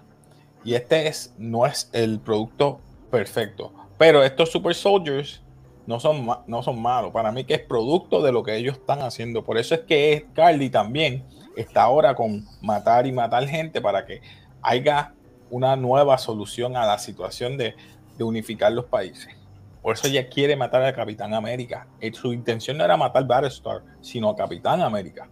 [0.63, 3.73] Y este es, no es el producto perfecto.
[3.97, 5.41] Pero estos Super Soldiers
[5.88, 7.12] no son, no son malos.
[7.12, 9.43] Para mí que es producto de lo que ellos están haciendo.
[9.43, 14.21] Por eso es que Carly también está ahora con matar y matar gente para que
[14.62, 15.13] haya
[15.49, 17.75] una nueva solución a la situación de
[18.19, 19.34] de unificar los países.
[19.82, 21.88] Por eso ella quiere matar a Capitán América.
[22.12, 25.27] Su intención no era matar Battlestar, sino a Capitán América.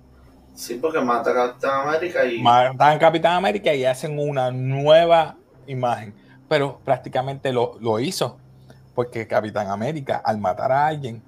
[0.56, 2.42] Sí, porque mata a Capitán América y.
[2.42, 5.36] Matan a Capitán América y hacen una nueva
[5.68, 6.16] imagen.
[6.48, 8.40] Pero prácticamente lo, lo hizo.
[8.96, 11.22] Porque Capitán América, al matar a alguien,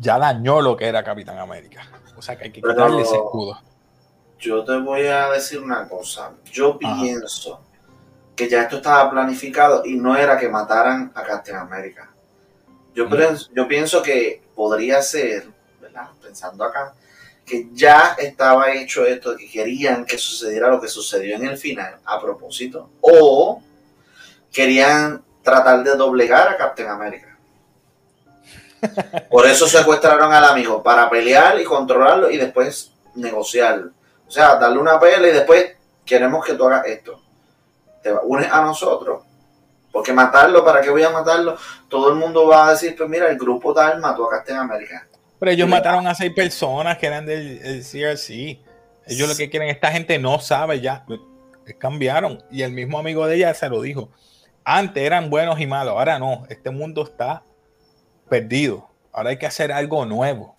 [0.00, 1.86] ya dañó lo que era Capitán América.
[2.16, 3.56] O sea que hay que quitarle ese escudo.
[4.40, 6.32] Yo te voy a decir una cosa.
[6.50, 7.60] Yo pienso
[8.34, 12.10] que ya esto estaba planificado y no era que mataran a Captain América.
[12.94, 13.06] Yo,
[13.54, 15.48] yo pienso que podría ser,
[15.80, 16.08] ¿verdad?
[16.22, 16.94] Pensando acá,
[17.44, 21.96] que ya estaba hecho esto, que querían que sucediera lo que sucedió en el final
[22.04, 23.62] a propósito, o
[24.50, 27.36] querían tratar de doblegar a Captain América.
[29.30, 33.84] Por eso secuestraron al amigo, para pelear y controlarlo y después negociar.
[34.26, 37.21] O sea, darle una pelea y después queremos que tú hagas esto
[38.02, 39.22] te unes a nosotros
[39.90, 41.56] Porque matarlo, ¿para qué voy a matarlo?
[41.88, 45.06] Todo el mundo va a decir, pues mira, el grupo tal mató a Captain America.
[45.38, 48.60] Pero ellos mataron a seis personas que eran del CRC.
[49.06, 51.04] Ellos lo que quieren, esta gente no sabe ya.
[51.78, 52.42] Cambiaron.
[52.50, 54.08] Y el mismo amigo de ella se lo dijo.
[54.64, 56.44] Antes eran buenos y malos, ahora no.
[56.48, 57.42] Este mundo está
[58.28, 58.88] perdido.
[59.12, 60.54] Ahora hay que hacer algo nuevo.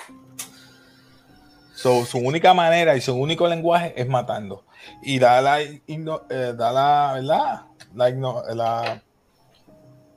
[1.73, 4.65] Su única manera y su único lenguaje es matando.
[5.01, 7.62] Y da la, eh, da la, ¿verdad?
[7.95, 9.01] La,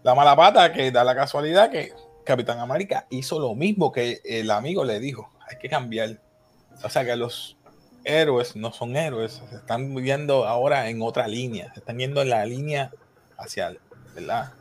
[0.03, 1.93] la, mala pata que da la casualidad que
[2.25, 5.31] Capitán América hizo lo mismo que el amigo le dijo.
[5.49, 6.21] Hay que cambiar.
[6.83, 7.57] O sea que los
[8.05, 12.31] héroes no son héroes, se están viviendo ahora en otra línea, se están yendo en
[12.31, 12.93] la línea
[13.37, 13.77] hacia,
[14.15, 14.53] ¿verdad?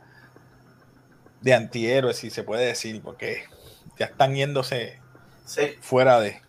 [1.40, 3.44] De antihéroes, si se puede decir, porque
[3.98, 5.00] ya están yéndose
[5.80, 6.40] fuera de.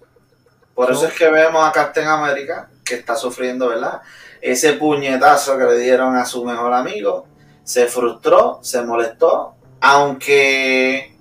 [0.77, 3.99] Por eso es que vemos a Captain América que está sufriendo, ¿verdad?
[4.39, 7.25] Ese puñetazo que le dieron a su mejor amigo,
[7.63, 11.15] se frustró, se molestó, aunque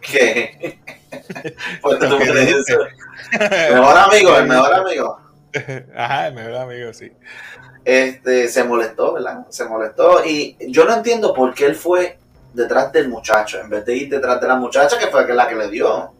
[0.00, 0.78] que
[1.82, 5.20] pues tú mejor amigo, el mejor amigo.
[5.96, 7.10] Ajá, el mejor amigo, sí.
[7.84, 9.44] Este, se molestó, ¿verdad?
[9.48, 10.24] Se molestó.
[10.24, 12.16] Y yo no entiendo por qué él fue
[12.54, 15.56] detrás del muchacho, en vez de ir detrás de la muchacha, que fue la que
[15.56, 16.12] le dio.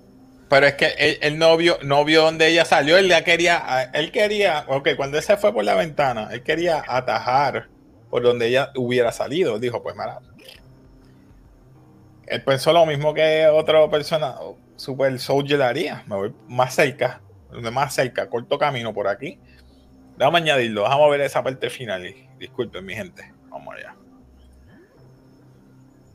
[0.51, 4.65] Pero es que el novio no vio donde ella salió, él ya quería, él quería,
[4.67, 7.69] ok, cuando él se fue por la ventana, él quería atajar
[8.11, 9.61] por donde ella hubiera salido.
[9.61, 10.19] Dijo, pues mira,
[12.27, 14.35] él pensó lo mismo que otra persona,
[14.75, 17.21] Super Soldier haría, me voy más cerca,
[17.73, 19.39] más cerca, corto camino por aquí.
[20.17, 22.13] Déjame añadirlo, vamos ver esa parte final.
[22.41, 23.95] disculpen mi gente, vamos allá.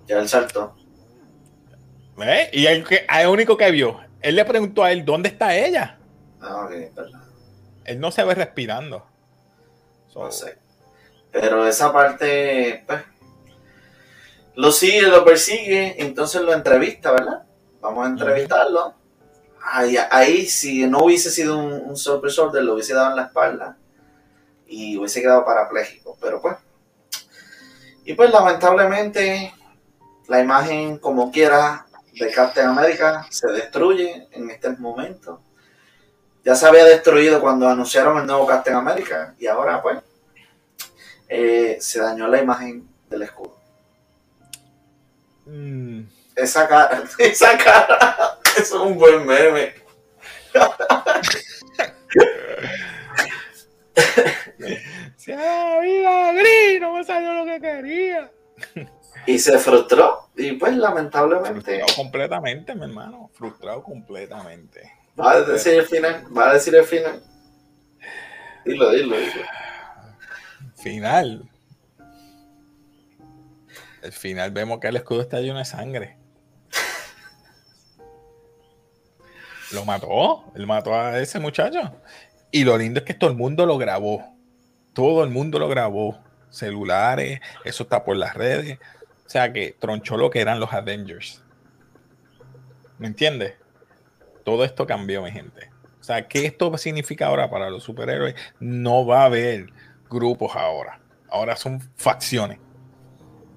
[0.07, 0.75] Ya el salto.
[2.21, 2.49] ¿Eh?
[2.51, 5.99] Y el, que, el único que vio, él le preguntó a él, ¿dónde está ella?
[6.41, 7.21] Ah, ok, verdad.
[7.83, 9.05] Él no se ve respirando.
[10.15, 10.57] no sé.
[11.31, 13.01] Pero esa parte, pues,
[14.55, 17.43] lo sigue, lo persigue, entonces lo entrevista, ¿verdad?
[17.81, 18.95] Vamos a entrevistarlo.
[19.61, 23.77] Ahí, ahí si no hubiese sido un, un soldier, lo hubiese dado en la espalda
[24.65, 26.17] y hubiese quedado parapléjico.
[26.19, 26.57] Pero pues,
[28.03, 29.53] y pues lamentablemente
[30.27, 31.84] la imagen como quiera
[32.19, 35.41] de Captain America se destruye en este momento.
[36.43, 39.99] Ya se había destruido cuando anunciaron el nuevo Captain America y ahora pues
[41.27, 43.57] eh, se dañó la imagen del escudo.
[45.45, 46.01] Mm.
[46.35, 49.73] Esa cara, esa cara, es un buen meme.
[55.17, 58.31] Se vida gris, no me salió lo que quería.
[59.25, 60.29] Y se frustró.
[60.35, 61.79] Y pues lamentablemente.
[61.79, 63.29] Frustrado completamente, mi hermano.
[63.33, 64.91] Frustrado completamente.
[65.19, 66.25] Va a decir el final.
[66.35, 67.23] Va a decir el final.
[68.65, 69.41] Dilo, dilo, dilo.
[70.75, 71.49] Final.
[74.01, 76.17] El final vemos que el escudo está lleno de sangre.
[79.71, 80.51] Lo mató.
[80.55, 81.79] Él mató a ese muchacho.
[82.51, 84.35] Y lo lindo es que todo el mundo lo grabó.
[84.93, 86.19] Todo el mundo lo grabó.
[86.49, 88.79] Celulares, eso está por las redes.
[89.25, 91.43] O sea que tronchó lo que eran los Avengers.
[92.97, 93.55] ¿Me entiendes?
[94.43, 95.69] Todo esto cambió, mi gente.
[95.99, 98.35] O sea, ¿qué esto significa ahora para los superhéroes?
[98.59, 99.71] No va a haber
[100.09, 100.99] grupos ahora.
[101.29, 102.59] Ahora son facciones.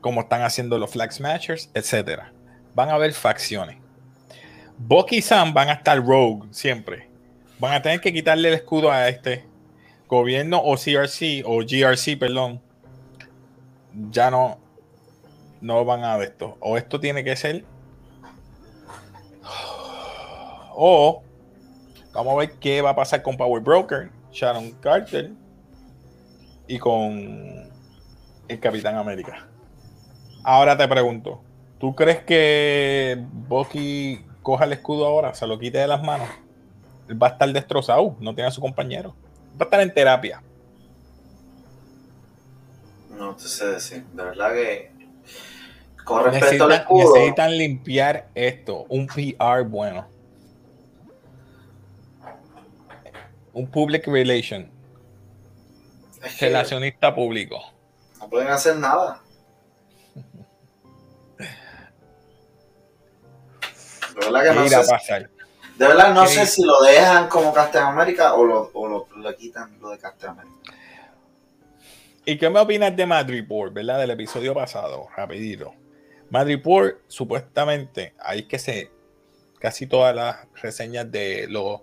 [0.00, 2.22] Como están haciendo los Flag Smashers, etc.
[2.74, 3.76] Van a haber facciones.
[4.78, 7.10] Bucky y Sam van a estar rogue siempre.
[7.58, 9.44] Van a tener que quitarle el escudo a este
[10.06, 12.62] gobierno o CRC o GRC, perdón.
[14.10, 14.58] Ya no,
[15.60, 16.56] no van a esto.
[16.60, 17.64] O esto tiene que ser.
[20.74, 21.22] O
[22.12, 25.32] vamos a ver qué va a pasar con Power Broker, Sharon Carter
[26.66, 27.68] y con
[28.48, 29.48] el Capitán América.
[30.44, 31.42] Ahora te pregunto,
[31.78, 36.28] ¿tú crees que Bucky coja el escudo ahora, se lo quite de las manos?
[37.10, 39.14] Va a estar destrozado, no tiene a su compañero.
[39.60, 40.42] Va a estar en terapia.
[43.10, 44.97] No te sé decir, de verdad que
[46.08, 47.14] con respecto al escudo.
[47.14, 50.08] Necesitan limpiar esto, un PR bueno.
[53.52, 54.70] Un public relation.
[56.40, 57.60] relacionista público.
[58.18, 59.20] No pueden hacer nada.
[64.14, 65.28] De verdad que no sé.
[65.76, 69.36] De verdad no sé si lo dejan como Captain America o lo, o lo, lo
[69.36, 70.72] quitan lo de Captain America.
[72.24, 73.98] ¿Y qué me opinas de Madrid verdad?
[73.98, 75.74] Del episodio pasado, rapidito.
[76.30, 78.90] Madripoor, supuestamente, ahí que se.
[79.58, 81.80] Casi todas las reseñas de los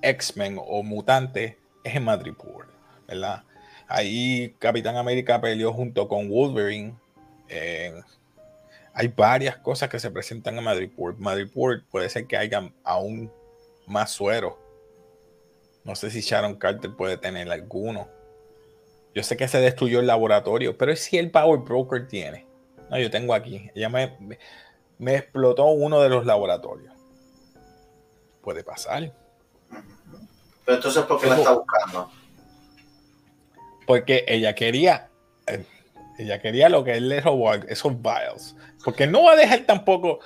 [0.00, 2.68] X-Men o mutantes es en Madripoor,
[3.06, 3.44] ¿verdad?
[3.86, 6.96] Ahí Capitán América peleó junto con Wolverine
[8.94, 11.18] hay varias cosas que se presentan en Madridport.
[11.18, 13.32] Madridport puede ser que haya aún
[13.86, 14.58] más suero.
[15.84, 18.08] No sé si Sharon Carter puede tener alguno.
[19.14, 22.46] Yo sé que se destruyó el laboratorio, pero si el Power Broker tiene.
[22.92, 23.70] No, yo tengo aquí.
[23.74, 24.36] Ella me,
[24.98, 26.92] me explotó uno de los laboratorios.
[28.42, 29.10] Puede pasar.
[30.66, 32.10] Pero entonces, ¿por qué la está buscando?
[33.86, 35.08] Porque ella quería,
[35.46, 35.64] eh,
[36.18, 38.56] ella quería lo que él le robó, esos vials.
[38.84, 40.20] Porque no va a dejar tampoco,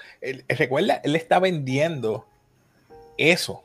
[0.49, 2.27] recuerda, él está vendiendo
[3.17, 3.63] eso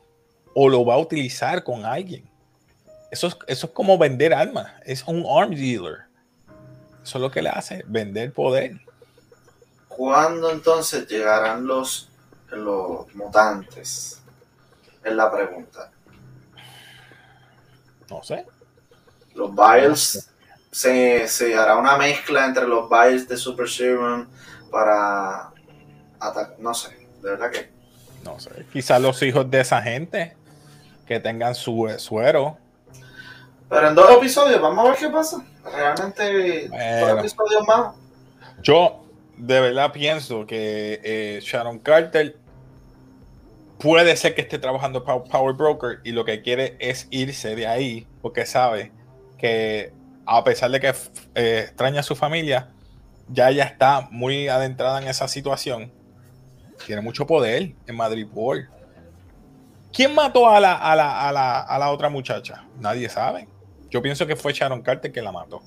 [0.54, 2.22] o lo va a utilizar con alguien.
[3.10, 6.02] Eso es, eso es como vender armas, es un arms dealer.
[7.02, 8.78] Eso es lo que le hace, vender poder.
[9.96, 12.08] ¿Cuándo entonces llegarán los,
[12.50, 14.20] los mutantes?
[15.04, 15.90] Es la pregunta.
[18.08, 18.46] No sé.
[19.34, 20.30] Los Biles
[20.70, 24.26] se, se, hará una mezcla entre los Biles de Super Serum
[24.70, 25.50] para
[26.18, 26.56] atacar.
[26.58, 27.70] No sé, de verdad que.
[28.24, 28.66] No sé.
[28.72, 30.36] Quizás los hijos de esa gente
[31.06, 32.56] que tengan su suero.
[33.68, 35.44] Pero en dos episodios, vamos a ver qué pasa.
[35.64, 37.94] Realmente, dos episodios más.
[38.62, 39.01] Yo
[39.42, 42.36] de verdad pienso que eh, Sharon Carter
[43.78, 48.06] puede ser que esté trabajando Power Broker y lo que quiere es irse de ahí
[48.20, 48.92] porque sabe
[49.38, 49.92] que
[50.26, 50.94] a pesar de que
[51.34, 52.68] eh, extraña a su familia,
[53.28, 55.90] ya ella está muy adentrada en esa situación.
[56.86, 58.68] Tiene mucho poder en Madrid World.
[59.92, 62.64] ¿Quién mató a la, a, la, a, la, a la otra muchacha?
[62.78, 63.48] Nadie sabe.
[63.90, 65.62] Yo pienso que fue Sharon Carter que la mató.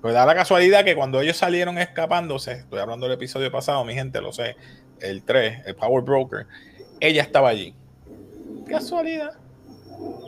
[0.00, 3.94] Pues da la casualidad que cuando ellos salieron escapándose, estoy hablando del episodio pasado, mi
[3.94, 4.56] gente, lo sé,
[5.00, 6.46] el 3, el Power Broker,
[7.00, 7.74] ella estaba allí.
[8.66, 9.32] Casualidad.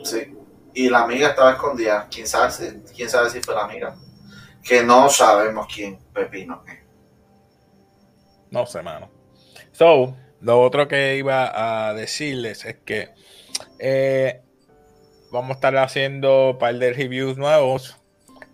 [0.03, 0.35] Sí.
[0.73, 2.07] Y la amiga estaba escondida.
[2.09, 3.95] ¿Quién sabe si, quién sabe si fue la amiga?
[4.63, 6.79] Que no sabemos quién Pepino es.
[8.49, 9.09] No sé, mano.
[9.71, 13.09] So, lo otro que iba a decirles es que
[13.79, 14.41] eh,
[15.31, 17.97] vamos a estar haciendo un par de reviews nuevos.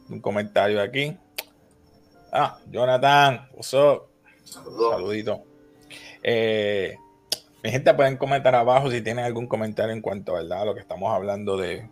[0.09, 1.15] Un comentario aquí.
[2.31, 4.07] Ah, Jonathan, what's up?
[4.43, 5.43] Saludito.
[6.23, 6.97] Eh,
[7.63, 11.13] mi gente pueden comentar abajo si tienen algún comentario en cuanto a lo que estamos
[11.13, 11.87] hablando de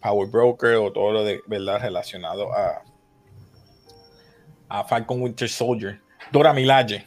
[0.00, 2.82] Power Broker o todo lo de verdad relacionado a,
[4.68, 6.00] a Falcon Winter Soldier.
[6.30, 7.06] Dora Milaje.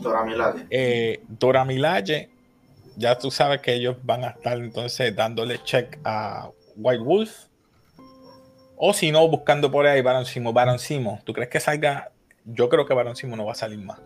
[0.00, 0.66] Dora Milaje.
[0.70, 2.30] Eh, Dora Milaje,
[2.96, 7.46] ya tú sabes que ellos van a estar entonces dándole check a White Wolf.
[8.84, 10.52] O si no, buscando por ahí Baron Simo.
[10.52, 12.10] Baron Simo, ¿tú crees que salga?
[12.44, 14.00] Yo creo que Baron Simo no va a salir más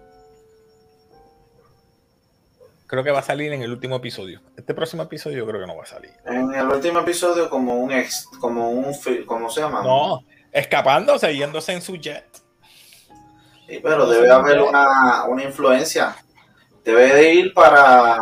[2.86, 4.40] creo que va a salir en el último episodio.
[4.56, 6.12] Este próximo episodio yo creo que no va a salir.
[6.24, 8.94] En el último episodio como un ex, como un,
[9.26, 9.82] ¿cómo se llama?
[9.82, 12.26] No, escapándose, yéndose en su jet.
[13.66, 16.16] Sí, pero debe haber una, una, influencia.
[16.84, 18.16] Debe de ir para,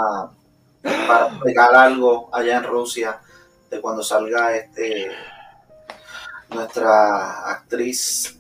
[0.83, 3.21] para pegar algo allá en Rusia
[3.71, 5.11] de cuando salga este
[6.51, 8.39] nuestra actriz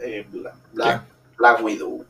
[0.00, 0.26] eh,
[0.72, 2.04] Black Widow.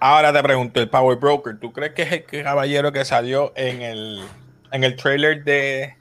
[0.00, 3.80] Ahora te pregunto, el Power Broker, ¿tú crees que es el caballero que salió en
[3.80, 4.22] el,
[4.70, 5.96] en el trailer de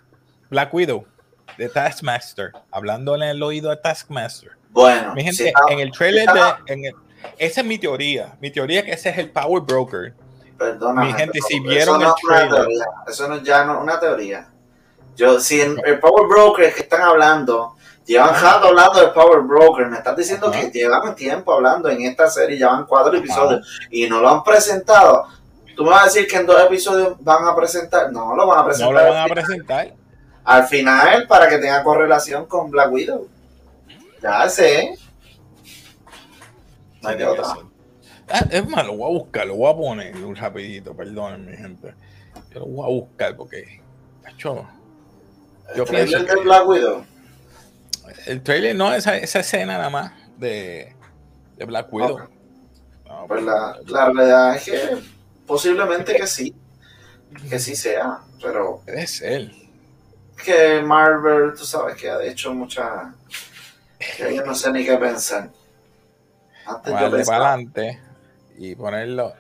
[0.50, 1.06] Black Widow,
[1.58, 4.52] de Taskmaster, hablándole en el oído a Taskmaster?
[4.72, 6.94] Bueno, mi gente, en el trailer de.
[7.38, 8.36] esa es mi teoría.
[8.42, 10.14] Mi teoría es que ese es el Power Broker.
[10.58, 11.04] Perdona.
[11.04, 12.68] Mi gente, si vieron el trailer.
[13.08, 14.50] Eso no es ya no, una teoría.
[15.16, 19.88] Yo, si el, el Power Broker que están hablando Llevan rato hablando de Power Broker.
[19.88, 24.20] Me estás diciendo que llevan tiempo hablando en esta serie, llevan cuatro episodios y no
[24.20, 25.26] lo han presentado.
[25.76, 28.12] ¿Tú me vas a decir que en dos episodios van a presentar?
[28.12, 28.94] No, lo van a presentar.
[28.94, 29.94] No lo van a presentar.
[30.44, 33.28] Al final, para que tenga correlación con Black Widow.
[34.22, 34.96] Ya sé.
[37.02, 37.46] No hay de otra.
[38.30, 41.58] Ah, es más, lo voy a buscar, lo voy a poner un rapidito, perdonen mi
[41.58, 41.94] gente.
[42.54, 43.82] Yo lo voy a buscar porque,
[45.76, 46.36] yo pienso que...
[46.36, 47.06] Black Widow?
[48.26, 50.96] el trailer no, esa, esa escena nada más de,
[51.58, 52.30] de Black Widow.
[53.28, 54.98] pues la, la, realidad es que
[55.46, 56.54] posiblemente que sí,
[57.50, 58.82] que sí sea, pero...
[58.86, 59.52] Es él.
[60.44, 63.14] Que Marvel, tú sabes que ha hecho mucha...
[64.18, 65.50] Que yo no sé ni qué pensar.
[66.66, 68.00] Antes de para adelante
[68.58, 69.34] y ponerlo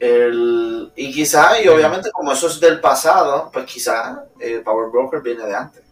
[0.00, 5.20] El, y quizá, y obviamente como eso es del pasado, pues quizá el Power Broker
[5.20, 5.82] viene de antes.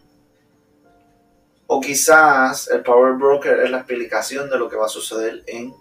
[1.67, 5.75] O quizás el Power Broker es la explicación de lo que va a suceder en,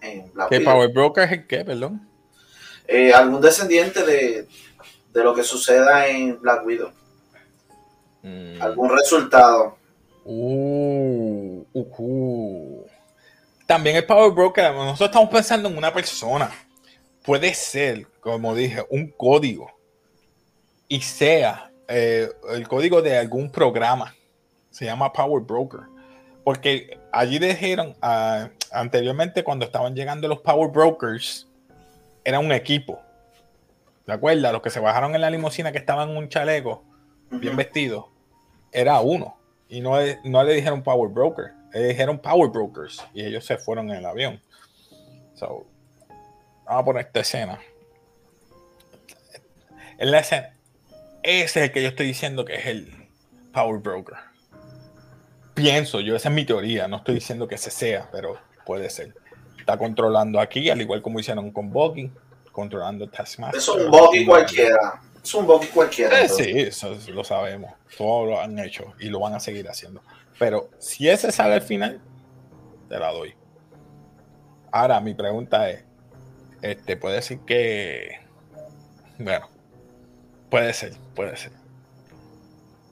[0.00, 2.08] en Black ¿Qué Power Broker es el qué, perdón?
[2.88, 4.48] Eh, algún descendiente de,
[5.12, 6.92] de, lo que suceda en Black Widow.
[8.22, 8.62] Mm.
[8.62, 9.76] ¿Algún resultado?
[10.24, 12.86] Uh, uh, uh.
[13.66, 16.50] También el Power Broker, nosotros estamos pensando en una persona.
[17.26, 19.72] Puede ser, como dije, un código.
[20.86, 24.14] Y sea eh, el código de algún programa.
[24.70, 25.80] Se llama Power Broker.
[26.44, 31.48] Porque allí dijeron ah, anteriormente cuando estaban llegando los Power Brokers,
[32.24, 33.00] era un equipo.
[34.06, 34.52] ¿De acuerdo?
[34.52, 36.84] Los que se bajaron en la limusina que estaban en un chaleco,
[37.30, 38.08] bien vestido,
[38.70, 39.36] era uno.
[39.68, 43.04] Y no, no le dijeron Power Broker, le dijeron Power Brokers.
[43.12, 44.40] Y ellos se fueron en el avión.
[45.34, 45.66] So,
[46.66, 47.60] vamos a poner esta escena.
[49.98, 50.54] En la escena,
[51.22, 53.08] ese es el que yo estoy diciendo que es el
[53.52, 54.16] Power Broker.
[55.54, 56.86] Pienso yo, esa es mi teoría.
[56.86, 59.14] No estoy diciendo que ese sea, pero puede ser.
[59.58, 62.12] Está controlando aquí, al igual como hicieron con Bucky,
[62.52, 63.58] controlando Taskmaster.
[63.58, 65.00] Es un Bucky cualquiera.
[65.24, 66.20] Es un Bucky cualquiera.
[66.20, 67.72] Eh, sí, eso lo sabemos.
[67.96, 70.02] Todos lo han hecho y lo van a seguir haciendo.
[70.38, 72.02] Pero si ese sale al final,
[72.88, 73.34] te la doy.
[74.70, 75.85] Ahora, mi pregunta es:
[76.62, 78.20] este, puede decir que.
[79.18, 79.48] Bueno,
[80.50, 81.52] puede ser, puede ser.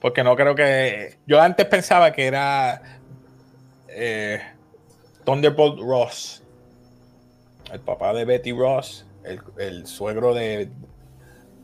[0.00, 1.18] Porque no creo que.
[1.26, 3.00] Yo antes pensaba que era.
[3.88, 4.40] Eh,
[5.24, 6.42] Thunderbolt Ross,
[7.72, 9.06] el papá de Betty Ross,
[9.58, 10.68] el, suegro de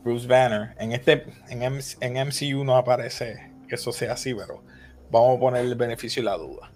[0.03, 0.75] Bruce Banner.
[0.79, 4.63] En este, en, en MCU no aparece que eso sea así, pero
[5.11, 6.71] vamos a poner el beneficio y la duda.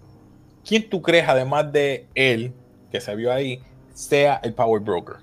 [0.64, 2.52] ¿Quién tú crees, además de él,
[2.90, 3.62] que se vio ahí,
[3.96, 5.16] sea el Power Broker?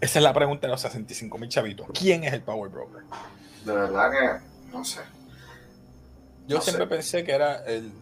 [0.00, 1.86] Esa es la pregunta de los 65 mil chavitos.
[1.92, 3.02] ¿Quién es el Power Broker?
[3.64, 5.00] De verdad que no sé.
[6.48, 7.92] Yo siempre pensé que era el,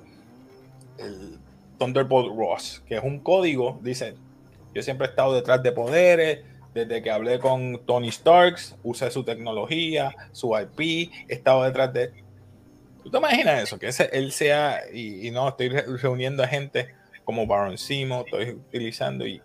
[0.99, 1.39] el
[1.79, 4.15] Thunderbolt Ross, que es un código, dice,
[4.75, 6.41] yo siempre he estado detrás de poderes,
[6.75, 12.13] desde que hablé con Tony Starks, usé su tecnología, su IP, he estado detrás de...
[13.03, 13.79] ¿Tú te imaginas eso?
[13.79, 16.95] Que ese, él sea, y, no, estoy reuniendo a gente
[17.25, 19.43] como Baron Simo, estoy utilizando y,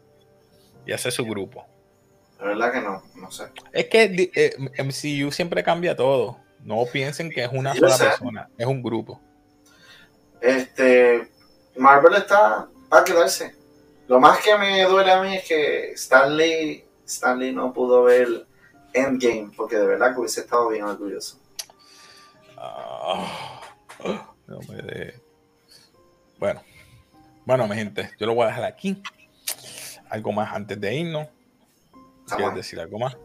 [0.85, 1.65] y hace su grupo.
[2.39, 3.45] La verdad que no, no sé.
[3.73, 6.39] Es que eh, MCU siempre cambia todo.
[6.63, 9.21] No piensen que es una sola persona, es un grupo.
[10.41, 11.29] Este,
[11.75, 13.55] Marvel está para quedarse.
[14.07, 18.47] Lo más que me duele a mí es que Stanley, Stanley no pudo ver
[18.93, 21.39] Endgame, porque de verdad que hubiese estado bien orgulloso.
[22.57, 23.61] Ah,
[26.39, 26.61] bueno,
[27.49, 29.01] bueno, mi gente, yo lo voy a dejar aquí.
[30.07, 31.27] Algo más antes de irnos.
[32.37, 33.17] ¿Quieres decir algo más?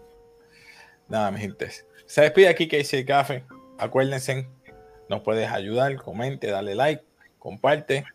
[1.10, 1.68] Nada, mi gente.
[2.06, 3.44] Se despide aquí que dice café.
[3.78, 4.48] Acuérdense,
[5.10, 7.04] nos puedes ayudar, comente, dale like,
[7.38, 8.06] comparte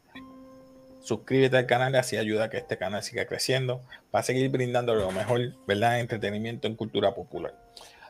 [1.02, 5.12] suscríbete al canal, así ayuda a que este canal siga creciendo, para seguir brindando lo
[5.12, 6.00] mejor, ¿verdad?
[6.00, 7.56] Entretenimiento en cultura popular.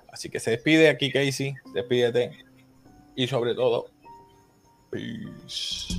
[0.09, 2.31] Así que se despide aquí, Casey, despídete
[3.13, 3.89] y sobre todo,
[4.89, 5.95] peace.